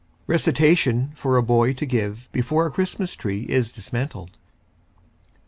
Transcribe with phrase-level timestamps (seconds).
[0.17, 4.35] = (Recitation for a boy to give before a Christmas tree is dismantled.)